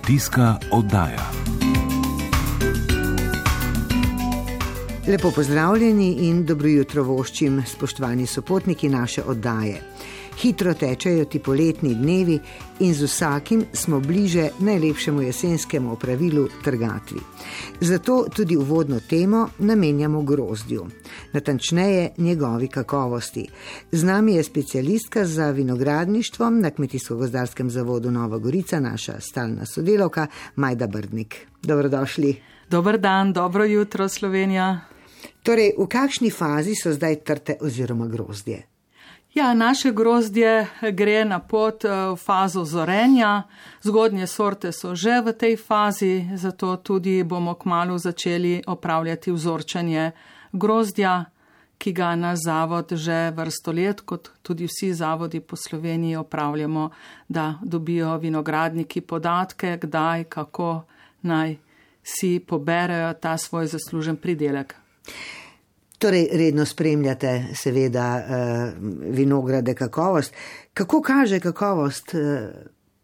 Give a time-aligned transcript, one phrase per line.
[0.00, 1.30] Kmetijska oddaja.
[5.08, 9.89] Lepo pozdravljeni in dobro jutro voščim, spoštovani sopotniki naše oddaje.
[10.40, 12.38] Hitro tečejo ti poletni dnevi
[12.80, 17.20] in z vsakim smo bliže najlepšemu jesenskemu opravilu trgatvi.
[17.80, 20.86] Zato tudi uvodno temo namenjamo grozdju,
[21.32, 23.48] natančneje njegovi kakovosti.
[23.92, 30.86] Z nami je specialistka za vinogradništvo na Kmetijsko-gozdarskem zavodu Nova Gorica, naša stalna sodelovka Majda
[30.86, 31.36] Brdnik.
[31.62, 32.36] Dobrodošli.
[32.70, 34.80] Dober dan, dobro jutro, Slovenija.
[35.42, 38.69] Torej, v kakšni fazi so zdaj trte oziroma grozdje?
[39.34, 43.42] Ja, naše grozdje gre na pot eh, v fazo zorenja.
[43.82, 50.10] Zgodnje sorte so že v tej fazi, zato tudi bomo kmalo začeli opravljati vzorčanje
[50.52, 51.24] grozdja,
[51.78, 56.90] ki ga na zavod že vrsto let, kot tudi vsi zavodi po Sloveniji opravljamo,
[57.28, 60.84] da dobijo vinogradniki podatke, kdaj, kako
[61.22, 61.56] naj
[62.02, 64.74] si poberajo ta svoj zaslužen pridelek.
[66.00, 68.72] Torej, redno spremljate, seveda, uh,
[69.12, 70.32] vinograde kakovost.
[70.74, 72.48] Kako kaže kakovost uh,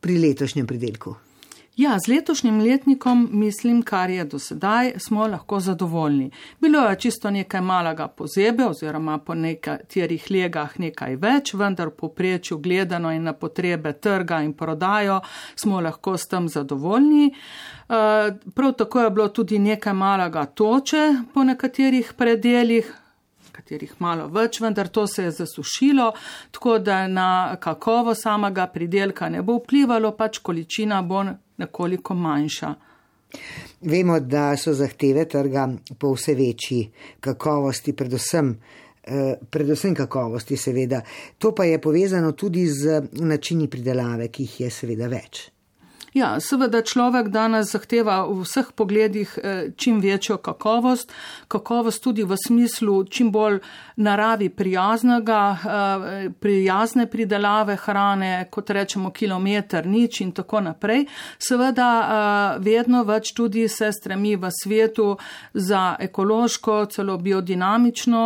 [0.01, 1.15] pri letošnjem pridelku?
[1.77, 6.31] Ja, z letošnjim letnikom, mislim, kar je do sedaj, smo lahko zadovoljni.
[6.61, 12.59] Bilo je čisto nekaj malega pozebe, oziroma po nekaterih legah nekaj več, vendar po prečju
[12.59, 15.21] gledano in na potrebe trga in prodajo
[15.57, 17.27] smo lahko s tem zadovoljni.
[17.29, 22.95] Eh, prav tako je bilo tudi nekaj malega toče po nekaterih predeljih,
[23.57, 26.13] katerih malo več, vendar to se je zasušilo,
[26.51, 31.25] tako da na kakovo samega pridelka ne bo vplivalo, pač količina bo
[31.57, 32.75] nekoliko manjša.
[33.81, 35.67] Vemo, da so zahteve trga
[35.99, 36.83] po vse večji
[37.21, 38.55] kakovosti, predvsem,
[39.05, 41.03] eh, predvsem kakovosti, seveda.
[41.39, 45.56] To pa je povezano tudi z načini pridelave, ki jih je seveda več.
[46.17, 51.13] Ja, seveda človek danes zahteva v vseh pogledih eh, čim večjo kakovost,
[51.49, 53.59] kakovost tudi v smislu čim bolj
[53.97, 61.05] naravi prijaznega, eh, prijazne pridelave hrane, kot rečemo kilometr nič in tako naprej.
[61.39, 65.19] Seveda eh, vedno več tudi se stremi v svetu
[65.53, 68.25] za ekološko, celo biodinamično,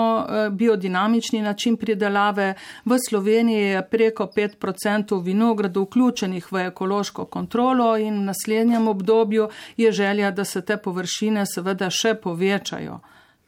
[0.51, 2.55] biodinamični način pridelave.
[2.85, 9.49] V Sloveniji je preko 5% vinogradov vključenih v ekološko kontrolo malo in v naslednjem obdobju
[9.77, 13.01] je želja, da se te površine seveda še povečajo.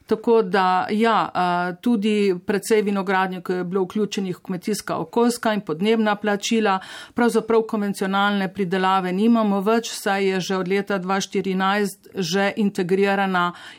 [0.07, 1.29] Tako da, ja,
[1.81, 6.79] tudi predvsej vinogradnikov je bilo vključenih kmetijska okoljska in podnebna plačila,
[7.13, 12.51] pravzaprav konvencionalne pridelave nimamo več, saj je že od leta 2014 že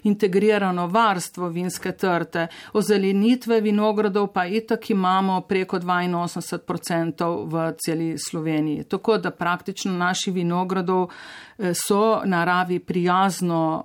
[0.03, 2.47] integrirano varstvo vinske trte.
[2.73, 8.85] Ozelenitve vinogradov pa itak imamo preko 82% v celi Sloveniji.
[8.85, 11.11] Tako da praktično naši vinogradov
[11.59, 13.85] e, so naravi prijazno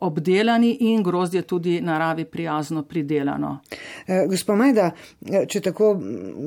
[0.00, 3.58] obdelani in grozdje tudi naravi prijazno pridelano.
[4.06, 4.90] Eh, Gospod Majda,
[5.30, 6.00] eh, če tako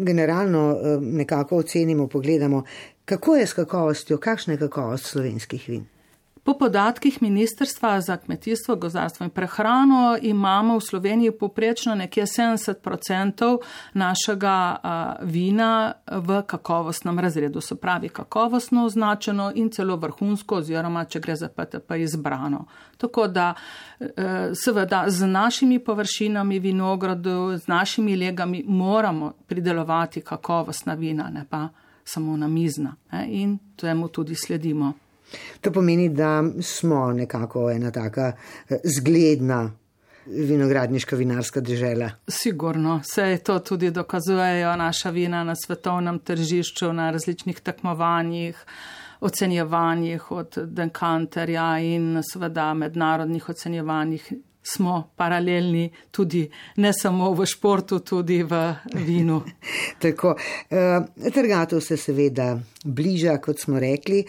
[0.05, 2.63] generalno eh, nekako ocenimo, pogledamo,
[3.05, 5.85] kako je s kakovostjo, kakšna je kakovost slovenskih vin?
[6.45, 13.57] Po podatkih Ministrstva za kmetijstvo, gozdarstvo in prehrano imamo v Sloveniji poprečno nekje 70%
[13.93, 14.75] našega
[15.21, 21.49] vina v kakovostnem razredu, se pravi kakovostno označeno in celo vrhunsko oziroma, če gre za
[21.49, 22.65] PTP, izbrano.
[22.97, 23.53] Tako da
[23.99, 24.05] e,
[24.53, 31.69] seveda z našimi površinami vinogradu, z našimi legami moramo pridelovati kakovostna vina, ne pa
[32.03, 32.95] samo namizna.
[33.27, 34.93] In temu tudi sledimo.
[35.61, 38.31] To pomeni, da smo nekako ena taka
[38.69, 39.71] eh, zgledna
[40.25, 42.09] vinogradniška vinarska država.
[42.27, 48.65] Sigurno, vse to tudi dokazujejo naša vina na svetovnem tržišču, na različnih tekmovanjih,
[49.19, 54.33] ocenjevanjih od Denkanterja in seveda mednarodnih ocenjevanjih
[54.65, 56.43] smo paralelni tudi
[56.81, 58.61] ne samo v športu, tudi v
[59.05, 59.41] vinu.
[60.03, 64.23] Tako, uh, trgatev se seveda bliža, kot smo rekli.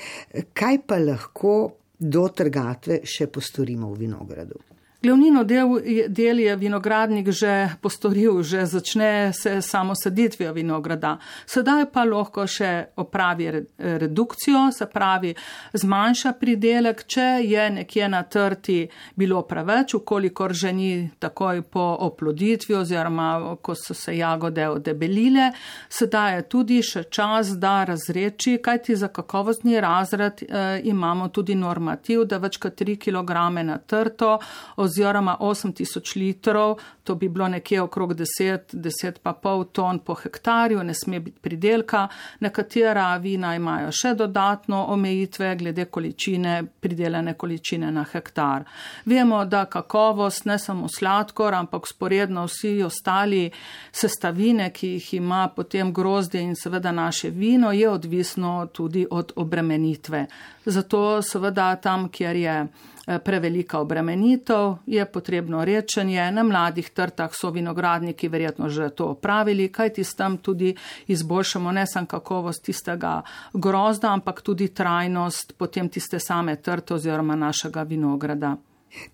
[0.53, 1.57] Kaj pa lahko
[1.99, 4.76] do trgatve še postorimo v vinogradu?
[5.03, 5.69] Glavnino del,
[6.09, 11.19] del je vinogradnik že postoril, že začne se samo saditvijo vinograda.
[11.47, 15.35] Sedaj pa lahko še opravi redukcijo, se pravi
[15.77, 18.79] zmanjša pridelek, če je nekje na trti
[19.15, 25.51] bilo preveč, ukolikor že ni takoj po oploditvi oziroma ko so se jagode odebelile.
[25.89, 32.25] Sedaj je tudi še čas, da razreči, kajti za kakovostni razred eh, imamo tudi normativ,
[32.25, 34.39] da več kot 3 kg na trto
[34.87, 40.83] oziroma 8000 litrov, to bi bilo nekje okrog 10, 10 pa pol ton po hektarju,
[40.83, 42.07] ne sme biti pridelka.
[42.41, 48.65] Nekatera vina imajo še dodatno omejitve glede količine, pridelane količine na hektar.
[49.05, 53.51] Vemo, da kakovost ne samo sladkor, ampak sporedno vsi ostali
[53.93, 60.27] sestavine, ki jih ima potem grozdje in seveda naše vino, je odvisno tudi od obremenitve.
[60.67, 62.67] Zato seveda tam, kjer je
[63.25, 66.31] prevelika obremenitev, je potrebno rečenje.
[66.33, 70.75] Na mladih trtah so vinogradniki verjetno že to opravili, kajti s tem tudi
[71.07, 73.23] izboljšamo ne samo kakovost tistega
[73.55, 78.57] grozda, ampak tudi trajnost potem tiste same trte oziroma našega vinograda.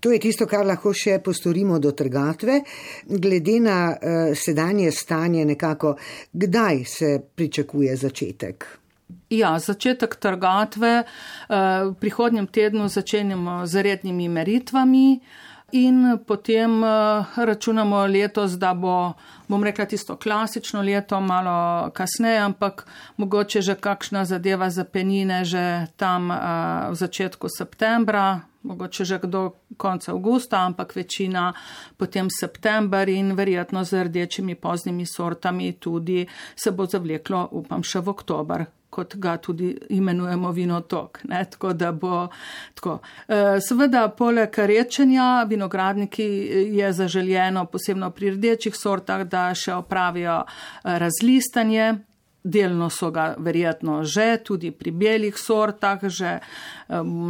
[0.01, 2.61] To je tisto, kar lahko še postorimo do trgatve.
[3.09, 5.97] Glede na uh, sedanje stanje, nekako,
[6.33, 8.82] kdaj se pričakuje začetek?
[9.33, 11.07] Ja, začetek trgatve eh,
[11.89, 15.21] v prihodnjem tednu začenjamo z rednimi meritvami
[15.73, 19.17] in potem eh, računamo letos, da bo,
[19.49, 22.85] bom rekla, tisto klasično leto malo kasneje, ampak
[23.17, 26.37] mogoče že kakšna zadeva za penine že tam eh,
[26.93, 31.55] v začetku septembra, mogoče že do konca avgusta, ampak večina
[31.97, 38.09] potem september in verjetno z rdečimi poznimi sortami tudi se bo zavleklo, upam, še v
[38.13, 41.23] oktober kot ga tudi imenujemo vinotok.
[41.25, 42.27] Ne, tako da bo
[42.75, 42.99] tako.
[43.29, 46.29] E, seveda, poleg rečenja, vinogradniki
[46.77, 51.95] je zaželjeno, posebno pri rdečih sortah, da še opravijo e, razlistanje,
[52.45, 56.39] delno so ga verjetno že, tudi pri belih sortah, že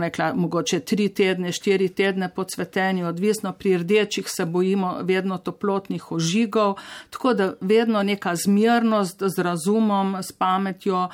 [0.00, 6.12] rekla, mogoče tri tedne, štiri tedne po cvetenju, odvisno pri rdečih se bojimo vedno toplotnih
[6.12, 6.79] ožigov,
[7.11, 11.09] tako da vedno neka zmernost z razumom, s pametjo,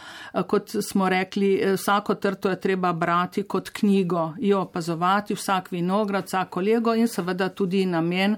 [0.47, 6.61] kot smo rekli, vsako trto je treba brati kot knjigo, jo opazovati, vsak vinograd, vsako
[6.61, 8.37] lego in seveda tudi namen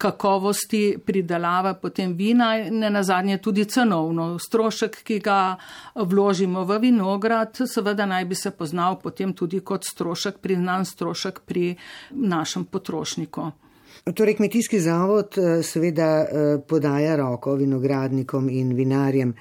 [0.00, 4.38] kakovosti pridelave potem vina, ne nazadnje tudi cenovno.
[4.38, 5.56] Strošek, ki ga
[5.94, 11.74] vložimo v vinograd, seveda naj bi se poznal potem tudi kot strošek, priznan strošek pri
[12.10, 13.50] našem potrošniku.
[14.14, 19.34] Torej, kmetijski zavod eh, seveda eh, podaja roko vinogradnikom in vinarjem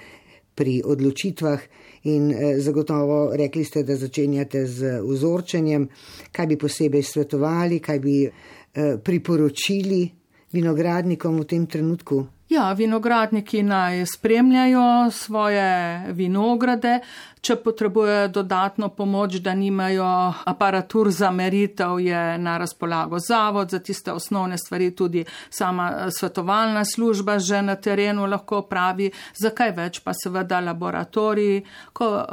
[0.55, 1.59] pri odločitvah
[2.03, 5.87] in eh, zagotovo rekli ste, da začenjate z vzorčenjem,
[6.31, 8.21] kaj bi posebej svetovali, kaj bi
[9.03, 10.18] priporočili
[10.51, 12.38] vinogradnikom v tem trenutku?
[12.49, 16.99] Ja, vinogradniki naj spremljajo svoje vinograde,
[17.39, 20.05] Če potrebujejo dodatno pomoč, da nimajo
[20.51, 23.71] aparatur za meritev, je na razpolago zavod.
[23.71, 30.01] Za tiste osnovne stvari, tudi sama svetovalna služba že na terenu lahko pravi, zakaj več
[30.03, 31.61] pa seveda laboratoriji,
[31.93, 32.25] ko uh,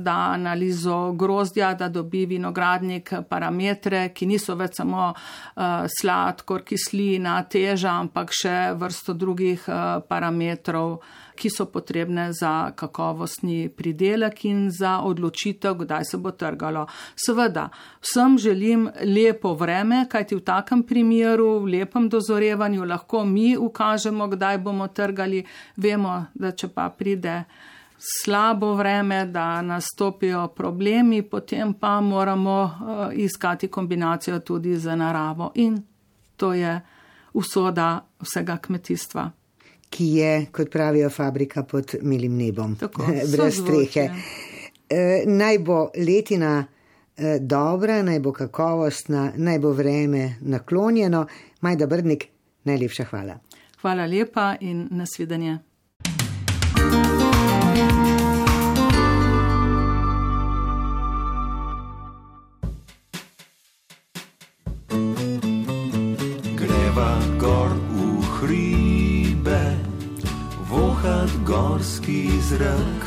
[0.00, 7.98] da analizo grozdja, da dobi vinogradnik parametre, ki niso več samo uh, sladkor, kislina, teža,
[8.00, 11.00] ampak še vrsto drugih uh, parametrov
[11.34, 16.86] ki so potrebne za kakovostni pridelek in za odločitev, kdaj se bo trgalo.
[17.16, 17.68] Seveda,
[18.00, 24.58] vsem želim lepo vreme, kajti v takem primeru, v lepem dozorevanju, lahko mi ukažemo, kdaj
[24.58, 25.44] bomo trgali.
[25.76, 27.44] Vemo, da če pa pride
[27.98, 35.82] slabo vreme, da nastopijo problemi, potem pa moramo uh, iskati kombinacijo tudi z naravo in
[36.36, 36.80] to je
[37.32, 39.30] usoda vsega kmetijstva
[39.94, 44.08] ki je, kot pravijo, fabrika pod milim nebom, Tako, brez strehe.
[44.90, 46.64] E, naj bo letina
[47.16, 51.26] e, dobra, naj bo kakovostna, naj bo vreme naklonjeno.
[51.60, 52.26] Majda Brdnik,
[52.64, 53.38] najlepša hvala.
[53.80, 55.58] Hvala lepa in nasvidenje.
[71.44, 73.04] Gorski zrak,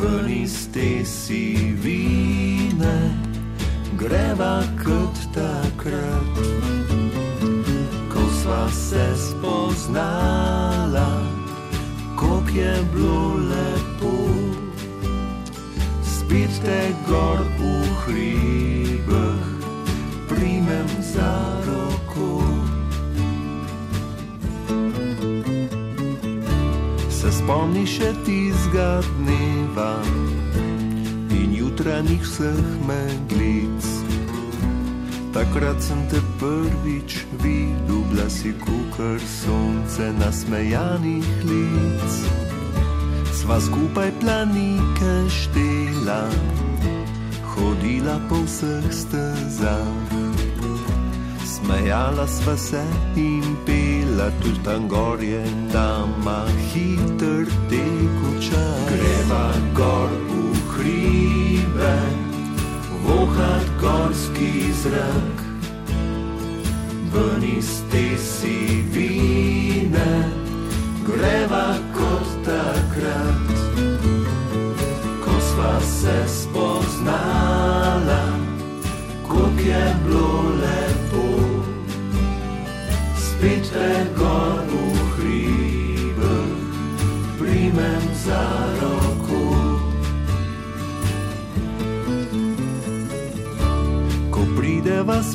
[0.00, 2.96] ven iz te sivine,
[3.98, 6.38] greva kot takrat,
[8.08, 11.10] ko sva se spoznala,
[12.16, 14.16] kako je bilo lepo,
[16.02, 19.44] spet te gor v hribih,
[20.28, 21.53] primem za
[27.44, 29.90] spomni še tizga dneva
[31.36, 33.88] in jutranjih vseh meglic.
[35.34, 42.16] Takrat sem te prvič videl, bila si kukar sonce na smejanih lic.
[43.36, 46.24] Sva skupaj planike štela,
[47.52, 49.92] hodila po vseh stezah.
[51.44, 52.84] Smejala sva se
[53.20, 54.03] in pela
[54.42, 58.88] tudi tam gorje, nama hiter teku čas.
[58.88, 60.30] Greva gor v
[60.72, 61.96] hribe,
[63.02, 65.38] vohat gorski zrak,
[67.12, 70.12] ven iz te sivine,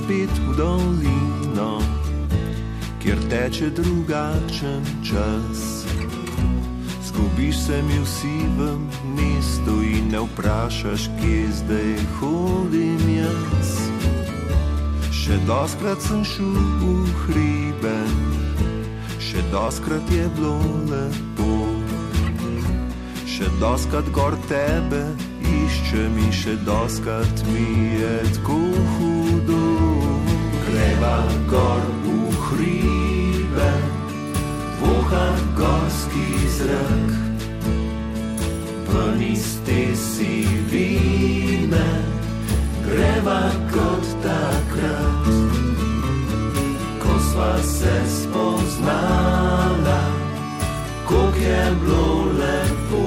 [0.10, 1.78] spet v dolino,
[2.98, 5.86] kjer teče drugačen čas.
[7.06, 13.70] Zgubiš se mi v sivem mestu in ne vprašaš, kje zdaj hodim jaz.
[15.14, 17.98] Še doskrat sem šel v hribe,
[19.22, 20.58] še doskrat je bilo
[20.90, 21.54] lepo.
[23.30, 25.06] Še doskrat gor tebe
[25.46, 28.58] iščem in še doskrat mi je tako
[28.98, 29.89] hudo.
[31.00, 32.08] Greva gor v
[32.44, 33.72] hribe,
[34.82, 37.12] voha gorski zrak,
[38.90, 41.88] ven iz te sivine,
[42.84, 45.32] greva kot takrat,
[47.00, 50.04] ko sva se spoznala,
[51.08, 53.06] koliko je bilo lepo,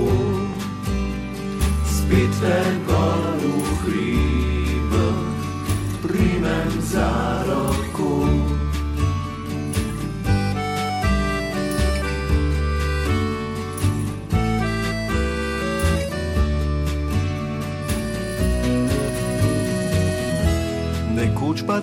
[1.93, 2.59] spet te
[2.89, 3.45] gor v
[3.85, 3.92] hribe,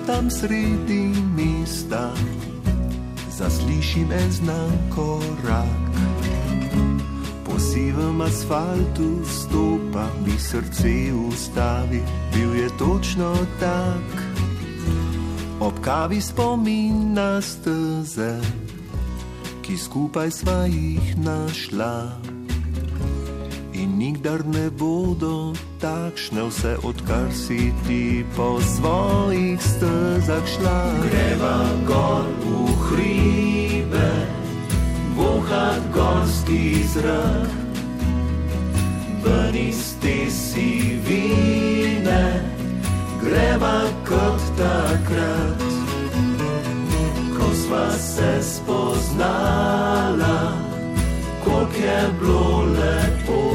[0.09, 2.09] tam sredi mesta
[3.29, 5.89] zaslišim en znan korak.
[7.45, 12.01] Po sivem asfaltu stopa, bi srce ustavi,
[12.33, 14.23] bil je točno tak.
[15.59, 18.41] Ob kavi spomin na steze,
[19.61, 22.28] ki skupaj sva jih našla.
[24.19, 30.91] Nikdar ne bodo takšne, vse odkar si ti po svojih stezah šla.
[31.07, 34.11] Greva gor v hribe,
[35.15, 37.47] vohat gorski zrak,
[39.23, 42.43] ven iz te sivine,
[43.23, 45.63] greva kot takrat,
[47.39, 50.59] ko sva se spoznala,
[51.39, 53.48] koliko je bilo lepo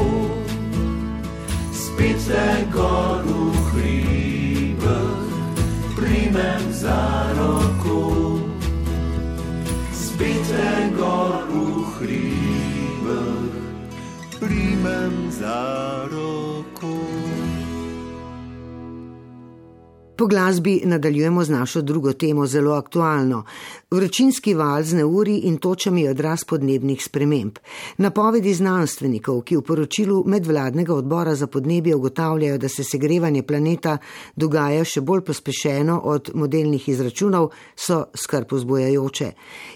[1.95, 5.31] spet te gor v hribah,
[5.95, 8.39] primem za roko.
[9.95, 13.47] Spet te gor v hribah,
[14.39, 15.63] primem za
[16.11, 17.34] roko.
[20.17, 23.43] Po glasbi nadaljujemo z našo drugo temo, zelo aktualno.
[23.91, 27.57] Vročinski val z neuri in točami je odraz podnebnih sprememb.
[27.97, 33.97] Napovedi znanstvenikov, ki v poročilu medvladnega odbora za podnebje ugotavljajo, da se segrevanje planeta
[34.35, 39.31] dogaja še bolj pospešeno od modelnih izračunov, so skrb vzbojajoče.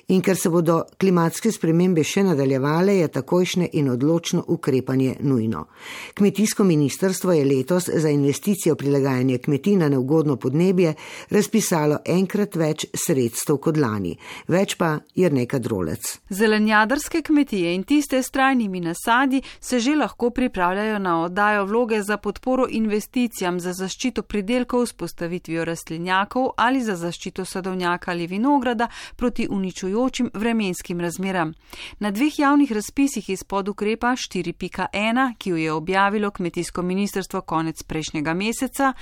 [0.08, 5.65] In ker se bodo klimatske spremembe še nadaljevale, je takojšnje in odločno ukrepanje nujno.
[6.13, 10.94] Kmetijsko ministrstvo je letos za investicijo prilagajanja kmetij na neugodno podnebje
[11.30, 14.16] razpisalo enkrat več sredstev kot lani,
[14.48, 16.20] več pa je nekaj drolec.
[16.30, 22.18] Zelenjadarske kmetije in tiste s trajnimi nasadi se že lahko pripravljajo na oddajo vloge za
[22.18, 29.48] podporo investicijam za zaščito pridelkov s postavitvijo rastlinjakov ali za zaščito sadovnjaka ali vinograda proti
[29.50, 31.54] uničujočim vremenskim razmeram.
[32.00, 38.34] Na dveh javnih razpisih izpod ukrepa 4.1, ki jo je objavilo kmetijsko ministrstvo konec prejšnjega
[38.34, 38.94] meseca,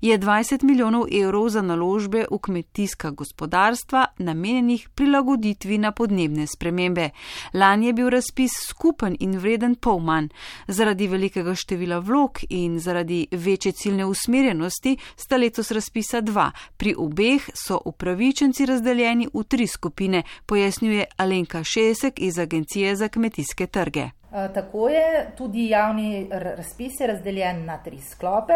[0.00, 0.75] je 20 milijonov
[1.12, 7.10] evrov za naložbe v kmetijska gospodarstva namenjenih prilagoditvi na podnebne spremembe.
[7.54, 10.28] Lani je bil razpis skupen in vreden pol manj.
[10.68, 16.50] Zaradi velikega števila vlog in zaradi večje ciljne usmerjenosti sta letos razpisa dva.
[16.76, 23.66] Pri obeh so upravičenci razdeljeni v tri skupine, pojasnjuje Alenka Šesek iz Agencije za kmetijske
[23.66, 24.10] trge.
[24.54, 28.52] Tako je, tudi javni razpis je razdeljen na tri sklope.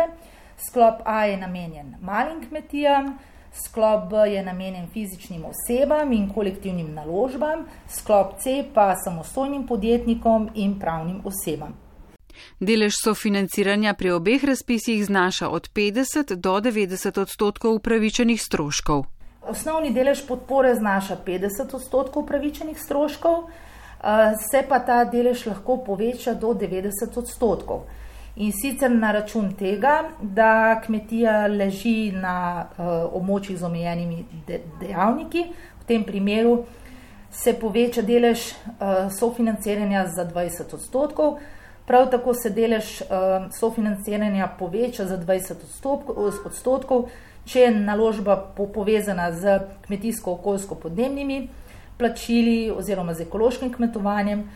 [0.69, 3.19] Sklop A je namenjen malim kmetijam,
[3.64, 10.79] sklop B je namenjen fizičnim osebam in kolektivnim naložbam, sklop C pa samostojnim podjetnikom in
[10.79, 11.75] pravnim osebam.
[12.61, 19.05] Delež sofinanciranja pri obeh razpisih znaša od 50 do 90 odstotkov upravičenih stroškov.
[19.43, 23.49] Osnovni delež podpore znaša 50 odstotkov upravičenih stroškov,
[24.50, 27.85] se pa ta delež lahko poveča do 90 odstotkov.
[28.37, 32.67] In sicer na račun tega, da kmetija leži na
[33.13, 34.25] območjih z omejenimi
[34.81, 35.45] dejavniki,
[35.81, 36.61] v tem primeru
[37.31, 38.53] se poveča delež
[39.19, 41.41] sofinanciranja za 20 odstotkov,
[41.87, 43.03] prav tako se delež
[43.59, 47.09] sofinanciranja poveča za 20 odstotkov,
[47.45, 49.59] če je naložba povezana z
[49.89, 51.49] kmetijsko-okoljsko-podnebnimi
[51.99, 54.47] plačili oziroma z ekološkim kmetovanjem,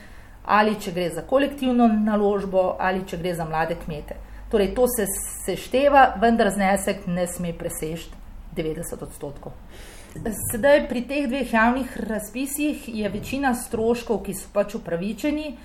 [0.44, 4.16] ali če gre za kolektivno naložbo, ali če gre za mlade kmete.
[4.52, 5.06] Torej, to se
[5.44, 8.14] sešteva, vendar znesek ne sme presežiti
[8.56, 9.56] 90 odstotkov.
[10.52, 15.56] Sedaj pri teh dveh javnih razpisih je večina stroškov, ki so pač upravičeni,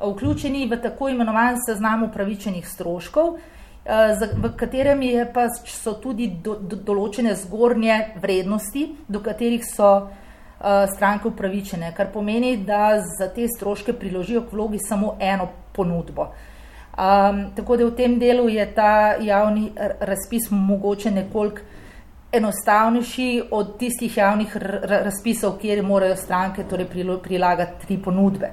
[0.00, 3.36] vključeni v tako imenovan seznam upravičenih stroškov,
[3.84, 10.08] v katerem je pa so tudi do, do, določene zgornje vrednosti, do katerih so
[10.94, 16.28] stranke upravičene, kar pomeni, da za te stroške priložijo k vlogi samo eno ponudbo.
[16.92, 21.62] Um, tako da v tem delu je ta javni razpis mogoče nekoliko
[22.32, 26.86] enostavnejši od tistih javnih razpisov, kjer morajo stranke torej
[27.22, 28.50] prilagati tri ponudbe.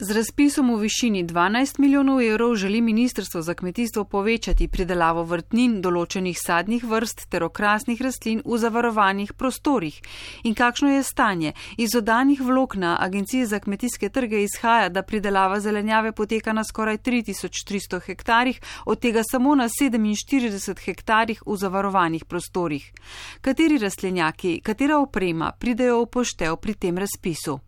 [0.00, 6.38] Z razpisom v višini 12 milijonov evrov želi Ministrstvo za kmetijstvo povečati pridelavo vrtnin, določenih
[6.38, 9.98] sadnih vrst ter okrasnih rastlin v zavarovanih prostorih.
[10.44, 11.52] In kakšno je stanje?
[11.76, 16.98] Iz odanih vlog na Agenciji za kmetijske trge izhaja, da pridelava zelenjave poteka na skoraj
[16.98, 22.92] 3300 hektarjih, od tega samo na 47 hektarjih v zavarovanih prostorih.
[23.40, 27.58] Kateri rastlinjaki, katera oprema pridejo v poštev pri tem razpisu?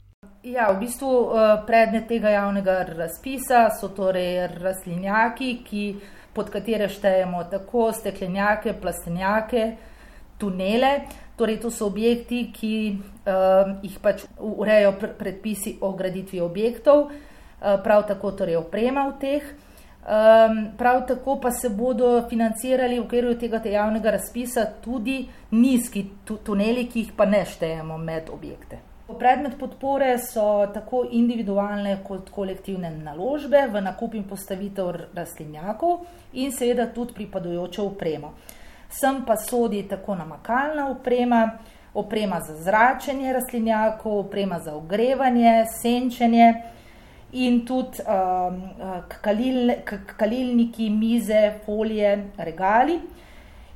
[0.43, 5.83] Ja, v bistvu eh, predmet tega javnega razpisa so torej rastlinjaki, ki,
[6.33, 9.67] pod katere štejemo tako steklenjake, plastenjake,
[10.41, 10.93] tunele.
[11.37, 18.05] Torej, to so objekti, ki uh, jih pač urejo predpisi o graditvi objektov, uh, prav
[18.09, 19.49] tako torej oprema v teh.
[20.01, 25.23] Um, prav tako pa se bodo financirali v okviru tega javnega razpisa tudi
[25.57, 28.90] nizki tuneli, ki jih pa ne štejemo med objekte.
[29.19, 36.87] Predmet podpore so tako individualne kot kolektivne naložbe v nakup in postavitev rastlinjakov in seveda
[36.95, 38.35] tudi pripadajočo opremo.
[38.89, 41.59] Sem pa sodi tako namakalna oprema,
[41.95, 46.55] oprema za zračenje rastlinjakov, oprema za ogrevanje, senčenje
[47.33, 48.63] in tudi um,
[49.23, 49.73] kalil,
[50.17, 53.01] kalilniki, mize, folije, regali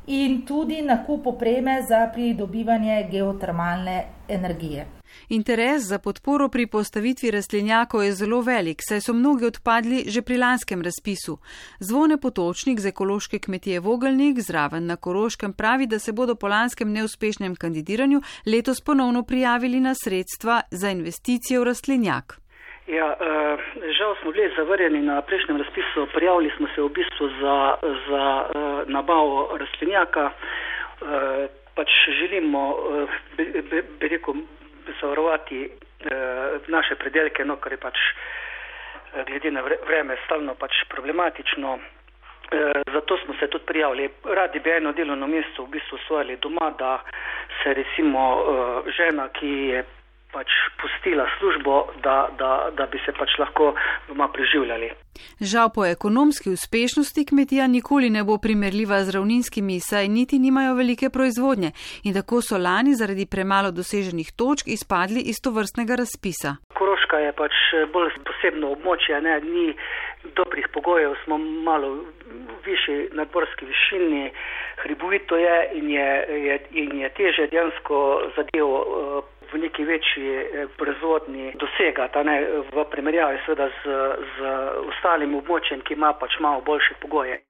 [0.06, 4.86] in tudi nakup opreme za pridobivanje geotermalne energije.
[5.28, 10.38] Interes za podporo pri postavitvi rastlinjakov je zelo velik, saj so mnogi odpadli že pri
[10.38, 11.38] lanskem razpisu.
[11.80, 16.92] Zvone potočnik z ekološke kmetije Vogelnik zraven na Koroškem pravi, da se bodo po lanskem
[16.92, 22.44] neuspešnem kandidiranju letos ponovno prijavili na sredstva za investicije v rastlinjak.
[22.86, 23.60] Ja, uh,
[23.98, 26.06] žal smo bili zavrjeni na prejšnjem razpisu.
[26.14, 27.76] Prijavili smo se v bistvu za,
[28.08, 30.24] za uh, nabavo rastlinjaka.
[30.24, 31.88] Uh, pač
[32.20, 32.76] želimo,
[33.36, 34.34] bi, bi, bi rekel,
[35.00, 37.98] zavarovati uh, naše predelke, no, kar je pač
[39.26, 41.78] glede na vreme stalno pač problematično.
[42.92, 44.08] Zato smo se tudi prijavili.
[44.24, 47.02] Radi bi eno delovno mesto v bistvu svojili doma, da
[47.62, 48.44] se recimo
[48.96, 49.84] žena, ki je
[50.34, 53.74] pač pustila službo, da, da, da bi se pač lahko
[54.08, 54.90] doma preživljali.
[55.40, 61.10] Žal po ekonomski uspešnosti kmetija nikoli ne bo primerljiva z ravninskimi, saj niti nimajo velike
[61.16, 61.70] proizvodnje
[62.04, 66.56] in tako so lani zaradi premalo doseženih točk izpadli iz tovrstnega razpisa.
[66.78, 67.54] Koroška je pač
[67.94, 69.66] bolj posebno območje, ne, ni
[70.40, 71.88] dobrih pogojev, smo malo
[72.66, 74.32] višji nadborski višini,
[74.82, 76.10] hribovito je in je,
[76.46, 77.98] je, in je teže dejansko
[78.36, 82.36] zadevo uh, v neki večji eh, proizvodni dosegati, ne,
[82.72, 83.98] v primerjavi seveda z,
[84.36, 84.54] z
[84.92, 87.40] ostalim območjem, ki ima pač malo boljše pogoje.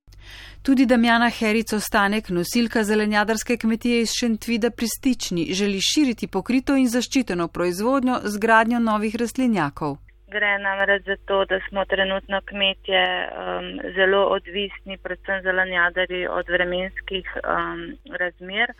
[0.65, 6.89] Tudi Damjana Herico Stanek, nosilka zelenjadarske kmetije iz Šentvida pri Stični, želi širiti pokrito in
[6.89, 9.99] zaščiteno proizvodnjo z gradnjo novih rastlinjakov.
[10.35, 17.27] Gre namreč za to, da smo trenutno kmetje um, zelo odvisni, predvsem zelenjadari, od vremenskih
[17.37, 17.83] um,
[18.21, 18.73] razmer.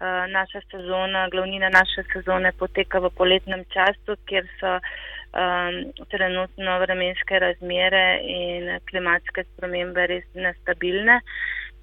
[0.00, 5.76] Eh, naša sezona, glavnina naše sezone poteka v poletnem času, kjer so um,
[6.08, 11.18] trenutno vremenske razmere in klimatske spremembe res nestabilne.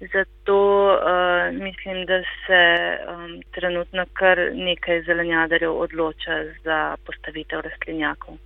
[0.00, 0.58] Zato
[0.96, 2.60] uh, mislim, da se
[3.06, 8.42] um, trenutno kar nekaj zelenjadarjev odloča za postavitev rastlinjakov.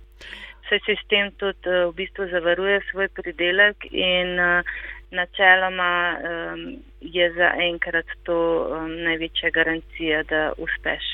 [0.67, 4.77] Vse sistem tudi uh, v bistvu zavaruje svoj pridelek in uh,
[5.13, 11.05] načeloma um, je za enkrat to um, največja garancija, da uspeš.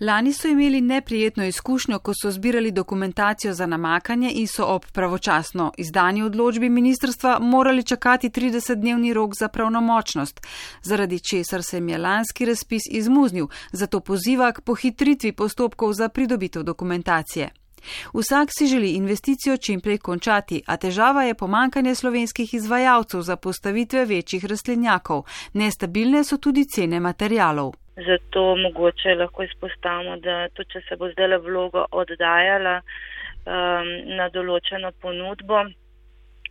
[0.00, 5.72] Lani so imeli neprijetno izkušnjo, ko so zbirali dokumentacijo za namakanje in so ob pravočasno
[5.78, 10.46] izdani odločbi ministrstva morali čakati 30-dnevni rok za pravnomočnost,
[10.82, 16.62] zaradi česar se jim je lanski razpis izmuznil, zato poziva k pohitritvi postopkov za pridobitev
[16.62, 17.65] dokumentacije.
[18.14, 24.04] Vsak si želi investicijo čim prej končati, a težava je pomankanje slovenskih izvajalcev za postavitve
[24.04, 25.24] večjih rastlinjakov.
[25.54, 27.74] Nestabilne so tudi cene materijalov.
[27.96, 34.28] Zato mogoče lahko izpostavimo, da tudi če se bo zdaj le vloga oddajala um, na
[34.34, 35.62] določeno ponudbo,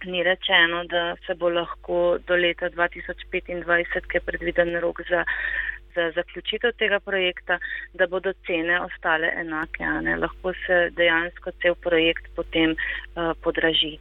[0.06, 5.24] ni rečeno, da se bo lahko do leta 2025, ki je predviden rok za,
[5.96, 7.60] za zaključitev tega projekta,
[7.94, 9.84] da bodo cene ostale enake.
[10.22, 13.98] Lahko se dejansko cel projekt potem uh, podraži.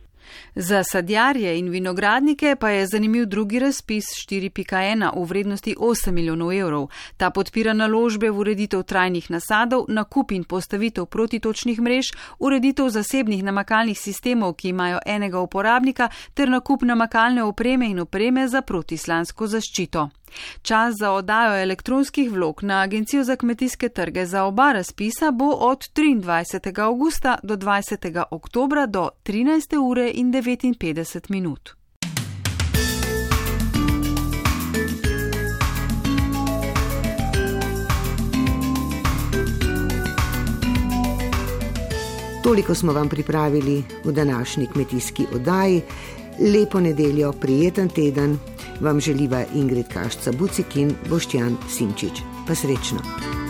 [0.54, 6.88] Za sadjarje in vinogradnike pa je zanimiv drugi razpis 4.1 v vrednosti 8 milijonov evrov.
[7.16, 13.98] Ta podpira naložbe v ureditev trajnih nasadov, nakup in postavitev protitočnih mrež, ureditev zasebnih namakalnih
[14.00, 20.08] sistemov, ki imajo enega uporabnika, ter nakup namakalne opreme in opreme za protislansko zaščito.
[20.62, 25.78] Čas za oddajo elektronskih vlog na Agencijo za kmetijske trge za oba razpisa bo od
[25.78, 26.82] 23.
[26.82, 28.24] augusta do 20.
[28.30, 29.78] oktobra do 13.
[29.90, 31.74] ure in 59 minut.
[42.42, 45.82] Toliko smo vam pripravili v današnji kmetijski oddaji.
[46.40, 48.38] Lepo nedeljo, prijeten teden
[48.80, 52.20] vam želiva Ingrid Kašca Bucik in Boštjan Simčič.
[52.46, 53.43] Pa srečno!